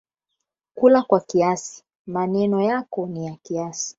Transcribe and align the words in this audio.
Kula 0.75 1.01
kwa 1.01 1.19
kiasi…Maneno 1.19 2.61
yako 2.61 3.07
ni 3.07 3.25
ya 3.27 3.35
kiasi 3.43 3.89